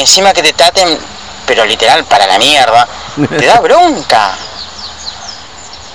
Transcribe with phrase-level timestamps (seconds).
[0.00, 0.98] encima que te traten,
[1.46, 2.88] pero literal, para la mierda,
[3.38, 4.36] te da bronca.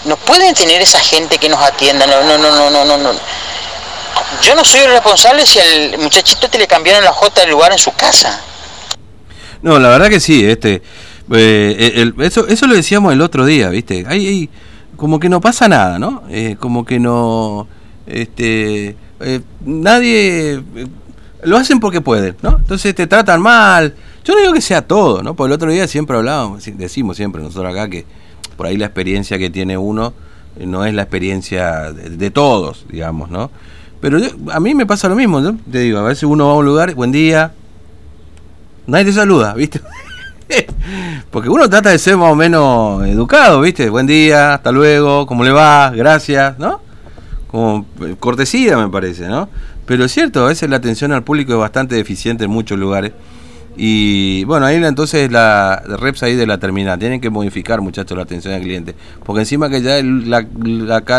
[0.06, 3.12] No pueden tener esa gente que nos atienda, no, no, no, no, no, no.
[4.42, 7.72] Yo no soy el responsable si al muchachito te le cambiaron la J del lugar
[7.72, 8.42] en su casa.
[9.62, 10.82] No, la verdad que sí, este,
[11.34, 14.06] eh, eso, eso lo decíamos el otro día, ¿viste?
[14.08, 14.50] Hay,
[14.98, 16.24] como que no pasa nada, ¿no?
[16.30, 17.68] Eh, como que no,
[18.08, 20.62] este, eh, nadie,
[21.44, 22.58] lo hacen porque pueden, ¿no?
[22.58, 23.96] Entonces te tratan mal.
[24.24, 25.34] Yo no digo que sea todo, ¿no?
[25.34, 28.06] Porque el otro día siempre hablábamos, decimos siempre nosotros acá que
[28.56, 30.14] por ahí la experiencia que tiene uno
[30.60, 33.50] no es la experiencia de, todos, digamos, ¿no?
[34.00, 34.20] Pero
[34.52, 35.58] a mí me pasa lo mismo, ¿no?
[35.72, 37.54] Te digo, a veces uno va a un lugar, buen día,
[38.88, 39.82] nadie te saluda, ¿viste?
[41.32, 43.90] Porque uno trata de ser más o menos educado, ¿viste?
[43.90, 45.90] Buen día, hasta luego, ¿cómo le va?
[45.92, 46.82] Gracias, ¿no?
[47.48, 49.50] Como eh, cortesía, me parece, ¿no?
[49.86, 53.12] Pero es cierto, a veces la atención al público es bastante deficiente en muchos lugares.
[53.78, 57.00] Y bueno, ahí entonces la reps ahí de la terminal.
[57.00, 58.96] Tienen que modificar, muchachos, la atención al cliente.
[59.24, 60.46] Porque encima que ya la,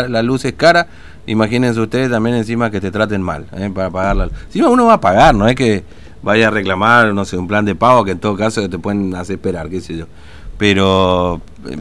[0.07, 0.87] la, luz es cara,
[1.25, 3.69] imagínense ustedes también encima que te traten mal, ¿eh?
[3.73, 4.29] para pagarla.
[4.45, 5.83] Encima uno va a pagar, no es que
[6.21, 9.13] vaya a reclamar, no sé, un plan de pago que en todo caso te pueden
[9.15, 10.05] hacer esperar, qué sé yo.
[10.57, 11.77] Pero eh,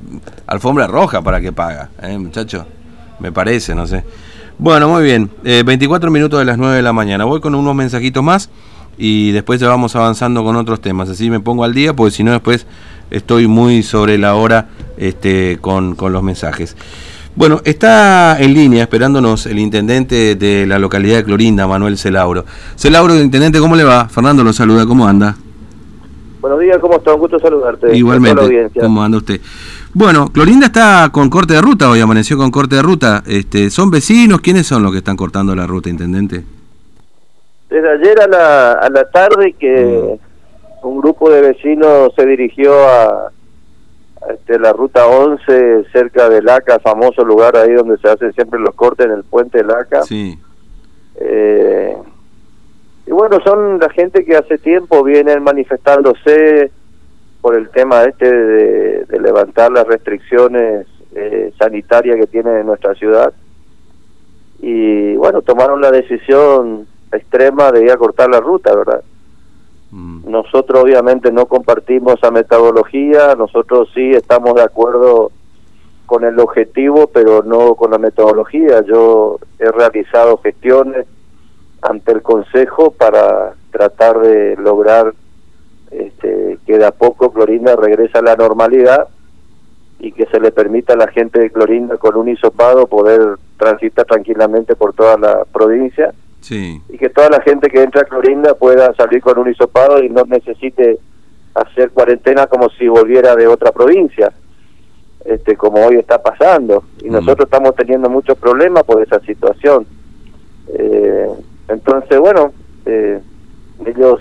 [0.46, 2.66] alfombra roja para que paga, ¿eh, muchacho?
[3.20, 4.04] Me parece, no sé.
[4.62, 5.28] Bueno, muy bien.
[5.42, 7.24] 24 eh, minutos de las 9 de la mañana.
[7.24, 8.48] Voy con unos mensajitos más
[8.96, 11.08] y después ya vamos avanzando con otros temas.
[11.08, 12.68] Así me pongo al día, porque si no después
[13.10, 16.76] estoy muy sobre la hora este, con, con los mensajes.
[17.34, 22.44] Bueno, está en línea esperándonos el intendente de la localidad de Clorinda, Manuel Celauro.
[22.76, 24.08] Celauro, intendente, ¿cómo le va?
[24.08, 25.34] Fernando lo saluda, ¿cómo anda?
[26.42, 27.14] Buenos días, ¿cómo está?
[27.14, 27.96] Un gusto saludarte.
[27.96, 29.40] Igualmente, ¿cómo anda usted?
[29.94, 33.22] Bueno, Clorinda está con corte de ruta, hoy amaneció con corte de ruta.
[33.28, 34.40] Este, ¿Son vecinos?
[34.40, 36.42] ¿Quiénes son los que están cortando la ruta, intendente?
[37.70, 40.18] Desde ayer a la, a la tarde que
[40.82, 40.84] mm.
[40.88, 43.30] un grupo de vecinos se dirigió a
[44.30, 48.74] este, la ruta 11 cerca de Laca, famoso lugar ahí donde se hacen siempre los
[48.74, 50.02] cortes en el puente Laca.
[50.02, 50.36] Sí.
[51.20, 51.61] Eh,
[53.32, 56.70] bueno, son la gente que hace tiempo vienen manifestándose
[57.40, 63.32] por el tema este de, levantar las restricciones eh, sanitarias que tiene nuestra ciudad.
[64.60, 69.02] Y bueno, tomaron la decisión extrema de ir a cortar la ruta, ¿verdad?
[69.92, 70.30] Mm.
[70.30, 75.32] Nosotros obviamente no compartimos esa metodología, nosotros sí estamos de acuerdo
[76.04, 78.82] con el objetivo, pero no con la metodología.
[78.82, 81.06] Yo he realizado gestiones
[81.82, 85.12] ante el Consejo para tratar de lograr
[85.90, 89.08] este, que de a poco Clorinda regrese a la normalidad
[89.98, 94.04] y que se le permita a la gente de Clorinda con un hisopado poder transitar
[94.06, 96.12] tranquilamente por toda la provincia
[96.50, 100.08] y que toda la gente que entra a Clorinda pueda salir con un hisopado y
[100.08, 100.98] no necesite
[101.54, 104.32] hacer cuarentena como si volviera de otra provincia,
[105.24, 106.84] este como hoy está pasando.
[107.00, 107.12] Y mm.
[107.12, 109.86] nosotros estamos teniendo muchos problemas por esa situación.
[110.74, 111.28] Eh,
[111.72, 112.52] entonces, bueno,
[112.86, 113.20] eh,
[113.86, 114.20] ellos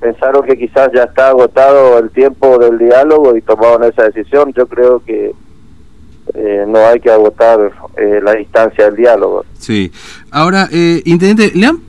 [0.00, 4.52] pensaron que quizás ya está agotado el tiempo del diálogo y tomaron esa decisión.
[4.52, 5.34] Yo creo que
[6.34, 9.44] eh, no hay que agotar eh, la distancia del diálogo.
[9.58, 9.92] Sí.
[10.30, 11.80] Ahora, eh, Intendente, ¿le han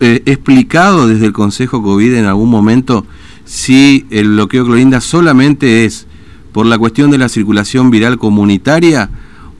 [0.00, 3.06] explicado desde el Consejo COVID en algún momento
[3.44, 6.08] si el bloqueo Clorinda solamente es
[6.52, 9.10] por la cuestión de la circulación viral comunitaria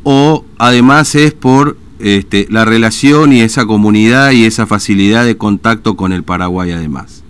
[0.03, 5.97] o además es por este, la relación y esa comunidad y esa facilidad de contacto
[5.97, 7.25] con el Paraguay además?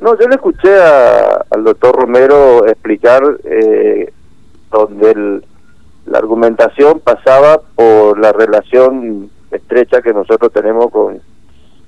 [0.00, 0.70] No, yo le escuché
[1.50, 3.22] al doctor Romero explicar
[4.70, 5.44] donde el,
[6.06, 11.20] la argumentación pasaba por la relación estrecha que nosotros tenemos con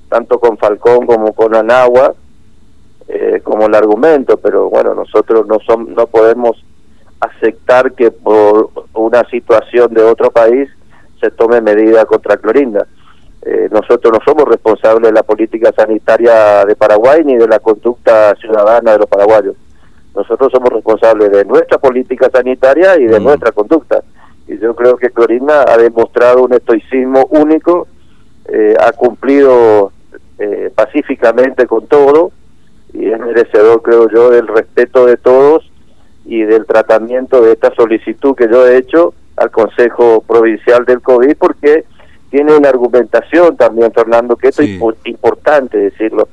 [0.09, 2.15] tanto con Falcón como con Anagua
[3.09, 6.63] eh, como el argumento pero bueno nosotros no son, no podemos
[7.21, 10.69] aceptar que por una situación de otro país
[11.22, 12.87] se tome medida contra Clorinda
[13.44, 18.34] eh, nosotros no somos responsables de la política sanitaria de Paraguay ni de la conducta
[18.36, 19.57] ciudadana de los paraguayos
[20.15, 23.22] nosotros somos responsables de nuestra política sanitaria y de mm.
[23.22, 24.03] nuestra conducta.
[24.47, 27.86] Y yo creo que Clorinda ha demostrado un estoicismo único,
[28.47, 29.92] eh, ha cumplido
[30.39, 32.33] eh, pacíficamente con todo
[32.92, 35.71] y es merecedor, creo yo, del respeto de todos
[36.27, 41.36] y del tratamiento de esta solicitud que yo he hecho al Consejo Provincial del COVID
[41.36, 41.84] porque
[42.30, 46.28] tiene una argumentación también, Fernando, que esto es importante decirlo.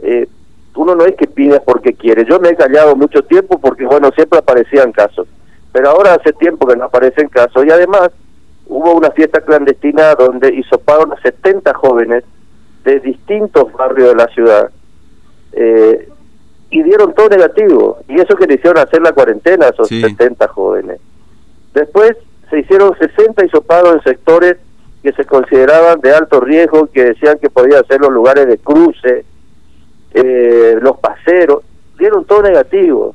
[0.00, 0.28] Eh,
[0.74, 2.24] uno no es que pida porque quiere.
[2.28, 5.26] Yo me he callado mucho tiempo porque, bueno, siempre aparecían casos.
[5.72, 7.64] Pero ahora hace tiempo que no aparecen casos.
[7.64, 8.10] Y además
[8.66, 12.24] hubo una fiesta clandestina donde hisoparon a 70 jóvenes
[12.84, 14.70] de distintos barrios de la ciudad.
[15.52, 16.08] eh,
[16.70, 17.98] y dieron todo negativo.
[18.08, 21.00] Y eso que le hicieron hacer la cuarentena a esos 70 jóvenes.
[21.72, 22.16] Después
[22.50, 24.56] se hicieron 60 hisopados en sectores
[25.02, 29.24] que se consideraban de alto riesgo, que decían que podían ser los lugares de cruce,
[30.14, 31.62] eh, los paseros,
[31.98, 33.14] dieron todo negativo.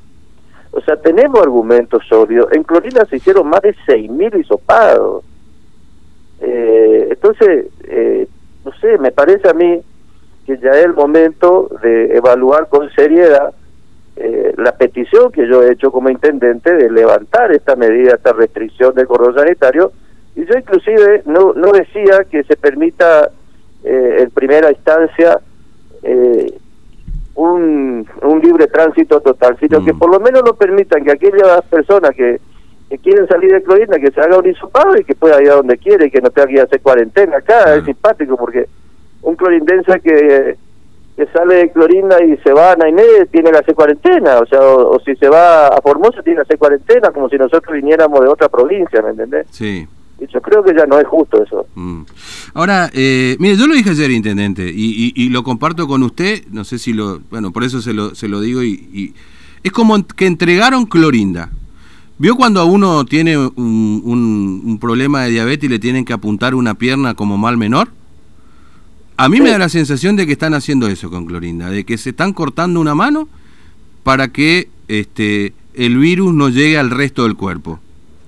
[0.72, 2.52] O sea, tenemos argumentos sólidos.
[2.52, 5.24] En Clorina se hicieron más de 6.000 hisopados.
[6.42, 8.28] Eh, entonces, eh,
[8.66, 9.82] no sé, me parece a mí
[10.46, 13.54] que ya es el momento de evaluar con seriedad
[14.16, 18.94] eh, la petición que yo he hecho como intendente de levantar esta medida, esta restricción
[18.94, 19.92] del cordón sanitario,
[20.36, 23.30] y yo inclusive no, no decía que se permita
[23.84, 25.40] eh, en primera instancia
[26.04, 26.54] eh,
[27.36, 30.00] un, un libre tránsito total, sino que mm.
[30.00, 32.40] por lo menos lo permitan que aquellas personas que,
[32.90, 35.56] que quieren salir de Clorinda, que se haga un hisopado y que pueda ir a
[35.56, 38.68] donde quiere y que no tenga que ir a hacer cuarentena acá, es simpático porque
[39.24, 40.58] un clorindense que,
[41.16, 44.62] que sale de Clorinda y se va a Nainé tiene que hacer cuarentena, o sea,
[44.62, 48.28] o, si se va a Formosa tiene que hacer cuarentena, como si nosotros viniéramos de
[48.28, 49.46] otra provincia, ¿me entendés?
[49.52, 49.88] Sí.
[50.20, 51.68] Y yo creo que ya no es justo eso.
[51.76, 52.04] Mm.
[52.56, 56.64] Ahora, eh, mire, yo lo dije ayer, intendente, y, y, lo comparto con usted, no
[56.64, 59.14] sé si lo, bueno, por eso se lo, se lo digo, y, y
[59.64, 61.50] es como que entregaron Clorinda.
[62.18, 66.14] ¿Vio cuando a uno tiene un, un, un problema de diabetes y le tienen que
[66.14, 67.90] apuntar una pierna como mal menor?
[69.18, 71.98] A mí me da la sensación de que están haciendo eso con Clorinda, de que
[71.98, 73.28] se están cortando una mano
[74.04, 77.80] para que este el virus no llegue al resto del cuerpo.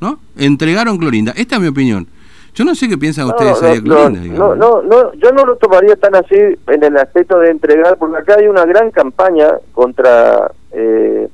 [0.02, 0.20] ¿No?
[0.38, 1.34] Entregaron Clorinda.
[1.36, 2.08] Esta es mi opinión.
[2.54, 4.38] Yo no sé qué piensan ustedes no, de Clorinda.
[4.38, 8.18] No, no, no, yo no lo tomaría tan así en el aspecto de entregar, porque
[8.18, 11.28] acá hay una gran campaña contra eh,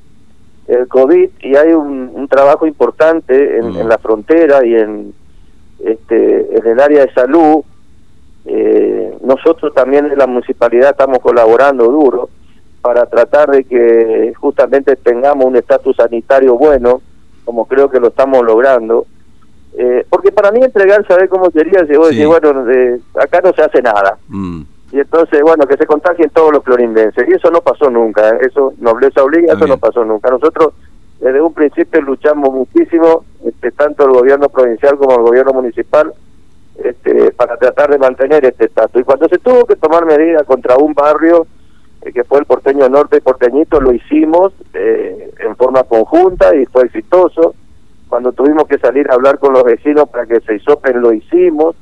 [0.68, 5.14] el COVID y hay un, trabajo importante en, en, la frontera y en,
[5.84, 7.64] este, en el área de salud
[8.46, 12.30] eh, nosotros también en la municipalidad estamos colaborando duro
[12.82, 17.02] para tratar de que justamente tengamos un estatus sanitario bueno,
[17.46, 19.06] como creo que lo estamos logrando.
[19.78, 21.86] Eh, porque para mí entregar, saber cómo sería?
[21.86, 22.66] Si vos bueno,
[23.16, 24.18] acá no se hace nada.
[24.28, 24.64] Mm.
[24.92, 27.28] Y entonces, bueno, que se contagien todos los clorindenses.
[27.30, 28.40] Y eso no pasó nunca, ¿eh?
[28.42, 30.30] eso nobleza obliga, eso no pasó nunca.
[30.30, 30.74] Nosotros
[31.22, 36.12] desde un principio luchamos muchísimo, este, tanto el gobierno provincial como el gobierno municipal,
[36.78, 39.02] este, para tratar de mantener este estatus.
[39.02, 41.48] Y cuando se tuvo que tomar medidas contra un barrio,
[42.02, 46.66] eh, que fue el porteño norte y porteñito, lo hicimos eh, en forma conjunta y
[46.66, 47.54] fue exitoso.
[48.10, 51.76] Cuando tuvimos que salir a hablar con los vecinos para que se hisopen, lo hicimos.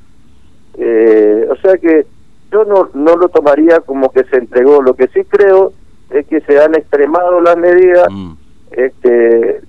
[0.77, 2.05] Eh, o sea que
[2.51, 4.81] yo no, no lo tomaría como que se entregó.
[4.81, 5.73] Lo que sí creo
[6.09, 8.33] es que se han extremado las medidas, mm.
[8.71, 9.61] este,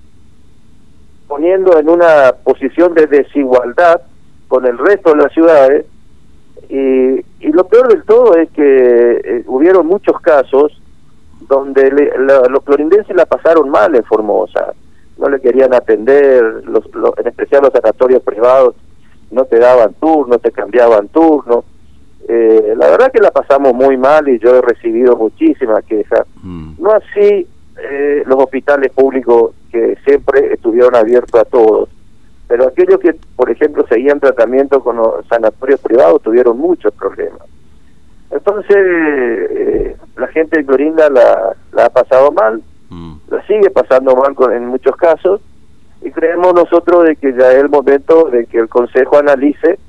[1.27, 4.01] poniendo en una posición de desigualdad
[4.51, 5.85] con el resto de las ciudades.
[6.67, 6.75] Y,
[7.39, 10.77] y lo peor del todo es que eh, hubieron muchos casos
[11.47, 11.89] donde
[12.49, 14.73] los clorindenses la pasaron mal en Formosa.
[15.17, 16.83] No le querían atender, los,
[17.17, 18.75] en especial los sanatorios privados
[19.31, 21.63] no te daban turno, te cambiaban turno.
[22.27, 26.27] Eh, la verdad que la pasamos muy mal y yo he recibido muchísimas quejas.
[26.43, 26.73] Mm.
[26.77, 27.47] No así
[27.81, 31.87] eh, los hospitales públicos que siempre estuvieron abiertos a todos
[32.51, 37.39] pero aquellos que, por ejemplo, seguían tratamiento con los sanatorios privados tuvieron muchos problemas.
[38.29, 43.13] Entonces, eh, la gente de Clorinda la, ha pasado mal, mm.
[43.29, 45.39] la sigue pasando mal con, en muchos casos,
[46.01, 49.79] y creemos nosotros de que ya es el momento de que el Consejo analice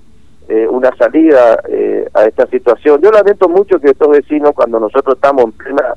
[0.48, 3.00] eh, una salida eh, a esta situación.
[3.02, 5.94] Yo lamento mucho que estos vecinos, cuando nosotros estamos en plena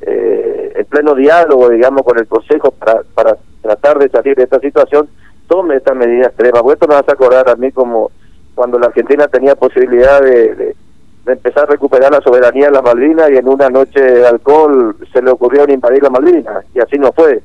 [0.00, 5.08] en pleno diálogo, digamos, con el Consejo para, para tratar de salir de esta situación,
[5.48, 6.60] tome esta medida extrema.
[6.60, 8.10] Porque esto me vas a acordar a mí como
[8.54, 10.74] cuando la Argentina tenía posibilidad de,
[11.26, 15.20] empezar a recuperar la soberanía de las Malvinas y en una noche de alcohol se
[15.20, 17.42] le ocurrió invadir la Malvinas y así no fue.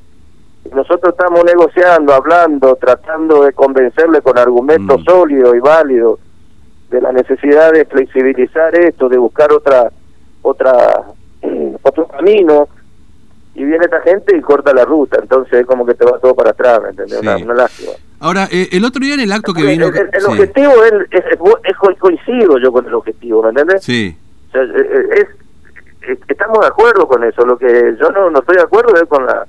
[0.74, 5.04] nosotros estamos negociando, hablando, tratando de convencerle con argumentos mm.
[5.04, 6.20] sólidos y válidos
[6.90, 9.92] de la necesidad de flexibilizar esto, de buscar otra
[10.42, 11.04] otra
[11.84, 12.70] otro camino
[13.56, 16.36] y viene esta gente y corta la ruta, entonces es como que te va todo
[16.36, 17.20] para atrás, ¿me entiendes?
[17.22, 17.92] Una, lástima.
[18.20, 19.88] Ahora, eh, el otro día en el acto que vino...
[19.88, 23.84] El, objetivo es, es, coincido yo con el objetivo, ¿me entiendes?
[23.84, 24.18] Sí.
[24.50, 25.28] O sea, es,
[26.28, 29.26] estamos de acuerdo con eso, lo que yo no, no estoy de acuerdo es con
[29.26, 29.46] la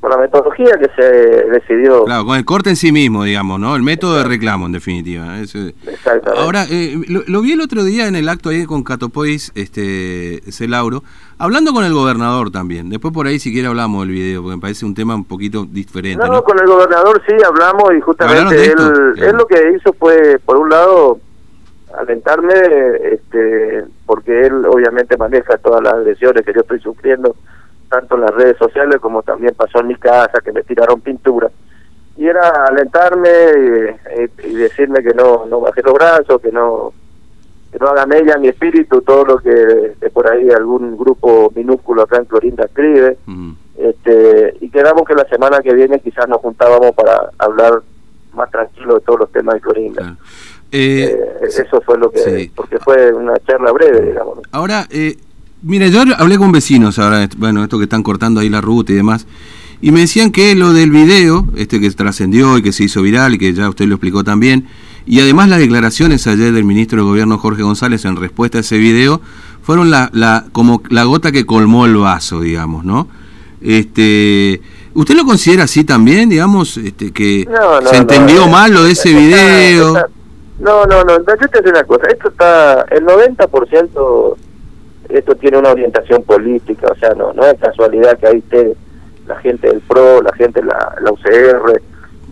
[0.00, 1.02] con la metodología que se
[1.50, 2.04] decidió.
[2.04, 3.74] Claro, con el corte en sí mismo, digamos, ¿no?
[3.74, 5.38] El método de reclamo, en definitiva.
[5.40, 6.30] Exactamente.
[6.36, 11.02] Ahora, eh, lo, vi el otro día en el acto ahí con Catopois, este, Celauro,
[11.38, 12.90] hablando con el gobernador también.
[12.90, 15.66] Después por ahí si quiere hablamos del video, porque me parece un tema un poquito
[15.68, 16.24] diferente.
[16.24, 20.58] No, con el gobernador sí hablamos y justamente él, él, lo que hizo fue, por
[20.58, 21.18] un lado,
[21.98, 22.54] alentarme,
[23.02, 27.34] este, porque él obviamente maneja todas las agresiones que yo estoy sufriendo,
[27.88, 31.50] tanto en las redes sociales como también pasó en mi casa, que me tiraron pintura.
[32.16, 33.28] Y era alentarme
[34.44, 36.92] y, decirme que no, no bajé los brazos, que no,
[37.70, 42.18] que no haga mella mi espíritu todo lo que, por ahí algún grupo minúsculo acá
[42.18, 43.18] en Clorinda escribe.
[43.76, 47.82] este, y quedamos que la semana que viene quizás nos juntábamos para hablar
[48.34, 50.16] más tranquilo de todos los temas de Clorinda.
[50.70, 52.50] Eh, eh, eso fue lo que...
[52.54, 54.40] Porque fue una charla breve, digamos.
[54.52, 55.16] Ahora, eh,
[55.62, 58.96] mire, yo hablé con vecinos ahora, bueno, esto que están cortando ahí la ruta y
[58.96, 59.26] demás,
[59.80, 63.34] y me decían que lo del video, este que trascendió y que se hizo viral
[63.34, 64.66] y que ya usted lo explicó también,
[65.06, 68.78] y además las declaraciones ayer del ministro del Gobierno Jorge González en respuesta a ese
[68.78, 69.20] video,
[69.62, 73.08] fueron la, la, como la gota que colmó el vaso, digamos, ¿no?
[73.60, 74.60] Este,
[74.94, 77.48] ¿Usted lo considera así también, digamos, este, que
[77.90, 79.94] se entendió mal lo de ese video?
[80.58, 84.36] no, no, no, yo te digo una cosa, esto está, el 90%
[85.08, 88.76] esto tiene una orientación política, o sea, no no es casualidad que ahí esté
[89.26, 91.80] la gente del PRO, la gente de la, UCR,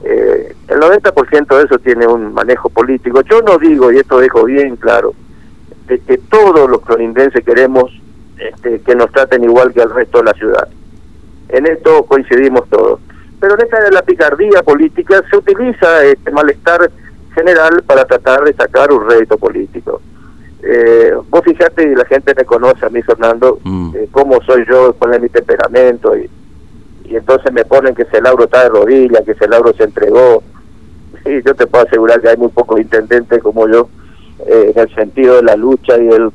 [0.04, 3.20] eh, el 90% de eso tiene un manejo político.
[3.22, 5.14] Yo no digo, y esto dejo bien claro,
[5.86, 7.92] de que todos los clorindenses queremos
[8.38, 10.68] este, que nos traten igual que al resto de la ciudad.
[11.48, 13.00] En esto coincidimos todos.
[13.40, 16.90] Pero en esta de la picardía política se utiliza este malestar
[17.34, 20.00] general para tratar de sacar un rédito político.
[20.62, 23.96] Eh, vos fijate, y la gente me conoce a mí, Fernando, mm.
[23.96, 26.28] eh, cómo soy yo, cuál es mi temperamento, y,
[27.04, 30.42] y entonces me ponen que ese Lauro está de rodillas, que ese Lauro se entregó.
[31.24, 33.88] Y yo te puedo asegurar que hay muy pocos intendentes como yo,
[34.44, 36.30] eh, en el sentido de la lucha y el,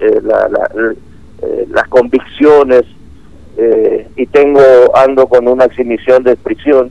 [0.00, 0.48] eh, la,
[1.68, 2.84] las convicciones
[3.58, 4.62] eh, y tengo
[4.96, 6.90] ando con una exhibición de prisión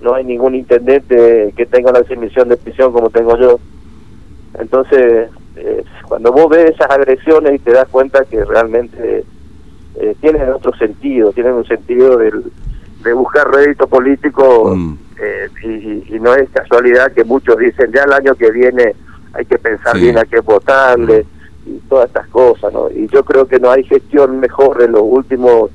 [0.00, 3.58] no hay ningún intendente que tenga una exhibición de prisión como tengo yo
[4.60, 9.24] entonces eh, cuando vos ves esas agresiones y te das cuenta que realmente
[9.96, 12.44] eh, tienen otro sentido tienen un sentido del,
[13.02, 14.98] de buscar rédito político mm.
[15.20, 18.94] eh, y, no es casualidad que muchos dicen ya el año que viene
[19.32, 21.24] hay que pensar bien a qué votarle
[21.66, 21.70] mm.
[21.70, 25.02] y todas estas cosas no y yo creo que no hay gestión mejor en los
[25.04, 25.70] últimos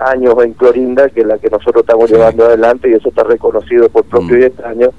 [0.00, 4.04] años en Clorinda que la que nosotros estamos llevando adelante y eso está reconocido por
[4.04, 4.40] propio mm.
[4.40, 4.90] y extraño.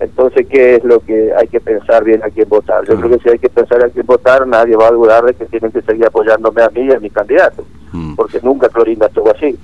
[0.00, 2.86] Entonces, ¿qué es lo que hay que pensar bien a quién votar?
[2.86, 5.34] Yo creo que si hay que pensar a quién votar, nadie va a dudar de
[5.34, 8.14] que tienen que seguir apoyándome a mí y a mi candidato, mm.
[8.14, 9.58] porque nunca Clorinda estuvo así.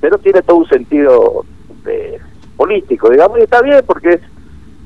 [0.00, 1.44] Pero tiene todo un sentido
[1.84, 2.20] de,
[2.56, 4.20] político, digamos, y está bien porque es,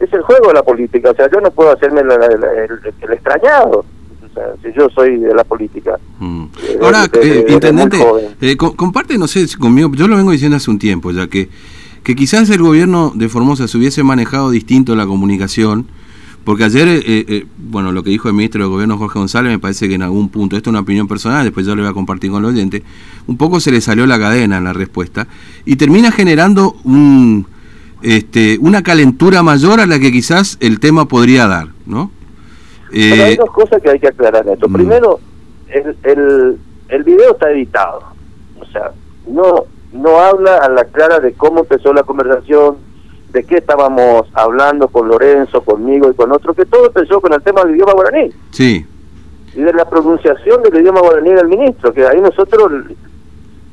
[0.01, 1.11] es el juego de la política.
[1.11, 3.85] O sea, yo no puedo hacerme el extrañado
[4.63, 5.99] si yo soy de la política.
[6.19, 6.45] Mm.
[6.63, 7.99] Eh, Ahora, eh, intendente,
[8.41, 11.49] eh, comparte, no sé, conmigo, yo lo vengo diciendo hace un tiempo, ya que,
[12.05, 15.87] que quizás el gobierno de Formosa se hubiese manejado distinto la comunicación,
[16.45, 19.95] porque ayer, bueno, lo que dijo el ministro del gobierno Jorge González me parece que
[19.95, 22.45] en algún punto, esto es una opinión personal, después yo lo voy a compartir con
[22.45, 22.83] el oyente,
[23.27, 25.27] un poco se le salió la cadena en la respuesta
[25.65, 27.47] y termina generando un,
[28.03, 32.11] este, una calentura mayor a la que quizás el tema podría dar, ¿no?
[32.91, 34.69] Pero hay eh, dos cosas que hay que aclarar esto.
[34.69, 34.73] Mm.
[34.73, 35.21] Primero,
[35.69, 36.59] el, el,
[36.89, 38.03] el video está editado.
[38.61, 38.93] O sea,
[39.27, 42.77] no, no habla a la clara de cómo empezó la conversación,
[43.31, 47.43] de qué estábamos hablando con Lorenzo, conmigo y con otro, que todo empezó con el
[47.43, 48.31] tema del idioma guaraní.
[48.51, 48.85] Sí.
[49.55, 52.73] Y de la pronunciación del idioma guaraní del ministro, que ahí nosotros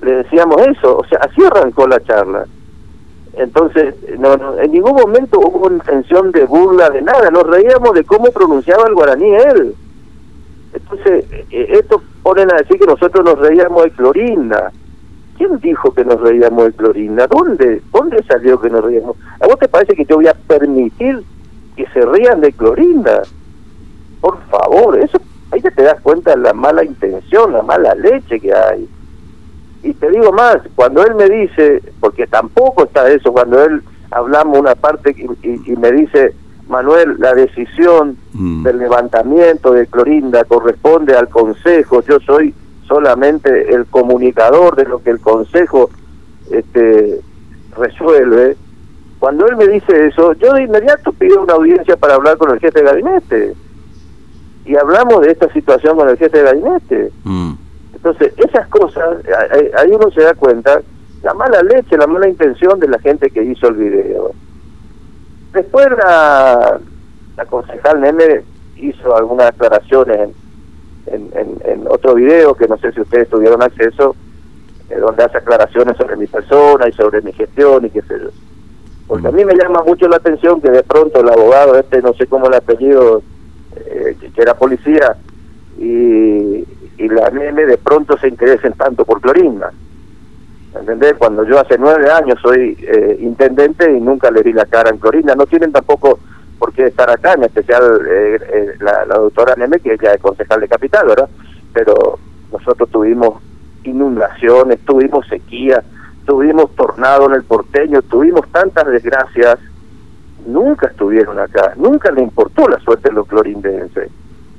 [0.02, 0.98] le decíamos eso.
[0.98, 2.46] O sea, así arrancó la charla.
[3.34, 8.26] Entonces, no, en ningún momento hubo intención de burla de nada, nos reíamos de cómo
[8.32, 9.76] pronunciaba el guaraní él.
[10.74, 14.72] Entonces, eh, esto ponen a decir que nosotros nos reíamos de Clorinda.
[15.38, 17.28] ¿Quién dijo que nos reíamos de Clorinda?
[17.28, 19.16] ¿Dónde, ¿Dónde salió que nos reíamos?
[19.40, 21.24] ¿A vos te parece que yo voy a permitir
[21.76, 23.24] que se rían de Clorinda?
[24.20, 25.20] Por favor, eso
[25.52, 28.88] ahí te das cuenta de la mala intención, la mala leche que hay.
[29.84, 34.60] Y te digo más, cuando él me dice, porque tampoco está eso, cuando él hablamos
[34.60, 36.36] una parte y, me dice,
[36.68, 38.64] Manuel, la decisión mm.
[38.64, 42.54] del levantamiento de Clorinda corresponde al Consejo, yo soy
[42.92, 45.90] solamente el comunicador de lo que el Consejo
[46.52, 47.22] este,
[47.78, 48.58] resuelve.
[49.18, 52.60] Cuando él me dice eso, yo de inmediato pido una audiencia para hablar con el
[52.60, 53.54] jefe de gabinete.
[54.66, 57.12] Y hablamos de esta situación con el jefe de gabinete.
[57.24, 57.54] Mm.
[57.94, 59.20] Entonces, esas cosas,
[59.78, 60.82] ahí uno se da cuenta,
[61.24, 64.32] la mala leche, la mala intención de la gente que hizo el video.
[65.54, 66.78] Después la,
[67.38, 68.42] la concejal Neme
[68.76, 70.32] hizo algunas aclaraciones
[71.08, 71.30] en,
[71.66, 74.16] en, otro video que no sé si ustedes tuvieron acceso,
[74.90, 78.30] eh, donde hace aclaraciones sobre mi persona y sobre mi gestión y qué sé yo.
[79.08, 82.14] Porque a mí me llama mucho la atención que de pronto el abogado, este no
[82.14, 83.22] sé cómo el apellido,
[83.76, 85.18] eh, que era policía,
[85.78, 86.66] y,
[86.98, 89.72] y la nene de pronto se interesen tanto por Clorinda.
[90.74, 91.16] ¿Entendés?
[91.18, 94.98] Cuando yo hace nueve años soy eh, intendente y nunca le vi la cara en
[94.98, 96.20] Clorinda, no tienen tampoco
[96.62, 100.22] por qué estar acá, en especial eh, eh, la, la, doctora Neme, que ella es
[100.22, 101.28] concejal de Capital, ¿verdad?
[101.74, 102.20] Pero
[102.52, 103.42] nosotros tuvimos
[103.84, 105.84] inundaciones, tuvimos sequía,
[106.24, 109.58] tuvimos tornado en el porteño, tuvimos tantas desgracias,
[110.46, 114.12] nunca estuvieron acá, nunca le importó la suerte de los clorindenses.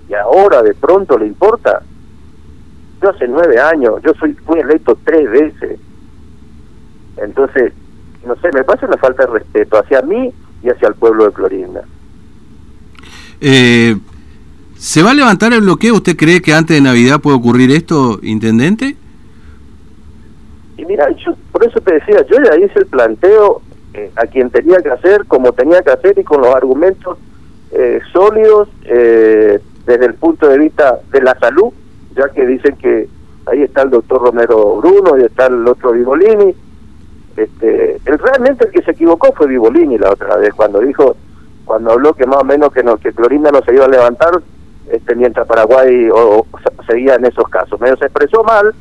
[0.09, 1.83] Y ahora de pronto le importa.
[3.01, 5.79] Yo hace nueve años, yo soy, fui electo tres veces.
[7.19, 7.73] Entonces,
[8.27, 11.33] no sé, me pasa una falta de respeto hacia mí y hacia el pueblo de
[11.33, 11.83] Clorinda.
[13.41, 13.97] Eh,
[14.77, 15.95] ¿Se va a levantar el bloqueo?
[15.95, 18.97] ¿Usted cree que antes de Navidad puede ocurrir esto, intendente?
[20.77, 23.63] Y mira, yo por eso te decía, yo ya hice el planteo
[23.95, 27.19] eh, a quien tenía que hacer, como tenía que hacer y con los argumentos
[27.71, 31.73] eh, sólidos eh, desde el punto de vista de la salud,
[32.17, 33.09] ya que dicen que
[33.47, 36.55] ahí está el doctor Romero Bruno y está el otro Vivolini.
[37.37, 41.17] Este, el, realmente el que se equivocó fue Vivolini la otra vez, cuando dijo,
[41.65, 44.43] cuando habló que más o menos que, no, que Clorinda no se iba a levantar
[44.91, 46.47] este, mientras Paraguay o, o,
[46.87, 47.81] seguía en esos casos.
[47.81, 48.75] Medio se expresó mal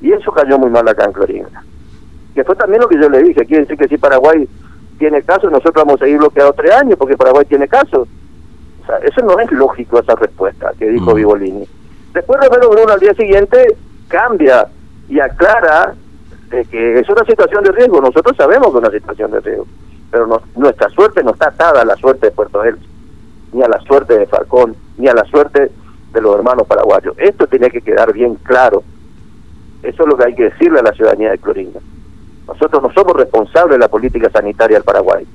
[0.00, 1.64] y eso cayó muy mal acá en Clorinda.
[2.34, 4.48] Que fue también lo que yo le dije, quiere decir que si Paraguay
[4.98, 8.06] tiene caso, nosotros vamos a seguir bloqueados tres años porque Paraguay tiene caso.
[8.82, 11.14] O sea, eso no es lógico esa respuesta que dijo mm.
[11.14, 11.68] Vivolini.
[12.12, 13.76] Después Romero Bruno al día siguiente
[14.08, 14.68] cambia
[15.08, 15.94] y aclara
[16.70, 18.00] que es una situación de riesgo.
[18.00, 19.66] Nosotros sabemos que es una situación de riesgo,
[20.10, 22.86] pero no, nuestra suerte no está atada a la suerte de Puerto Elche,
[23.52, 25.70] ni a la suerte de Falcón, ni a la suerte
[26.12, 27.14] de los hermanos paraguayos.
[27.18, 28.82] Esto tiene que quedar bien claro.
[29.82, 31.80] Eso es lo que hay que decirle a la ciudadanía de Clorinda.
[32.46, 35.26] Nosotros no somos responsables de la política sanitaria del Paraguay.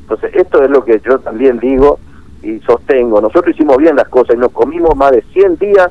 [0.00, 1.98] Entonces, esto es lo que yo también digo
[2.42, 3.20] y sostengo.
[3.20, 5.90] Nosotros hicimos bien las cosas y nos comimos más de 100 días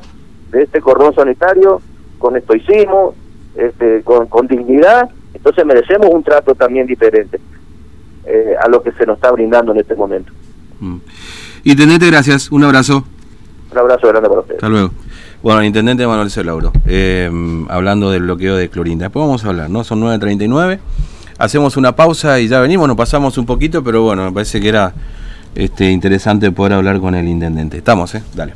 [0.50, 1.80] de este cordón sanitario,
[2.18, 3.14] con esto hicimos,
[3.56, 7.40] este, con, con dignidad, entonces merecemos un trato también diferente
[8.26, 10.32] eh, a lo que se nos está brindando en este momento.
[10.80, 10.96] Mm.
[11.64, 12.50] Intendente, gracias.
[12.50, 13.04] Un abrazo.
[13.72, 14.58] Un abrazo grande para ustedes.
[14.58, 14.90] Hasta luego.
[15.42, 17.30] Bueno, el intendente Manuel Celauro, eh,
[17.68, 19.06] hablando del bloqueo de Clorinda.
[19.06, 19.84] Después vamos a hablar, ¿no?
[19.84, 20.78] Son 9.39.
[21.36, 24.68] Hacemos una pausa y ya venimos, nos pasamos un poquito, pero bueno, me parece que
[24.68, 24.94] era
[25.54, 27.76] este, interesante poder hablar con el intendente.
[27.76, 28.22] Estamos, ¿eh?
[28.34, 28.54] Dale.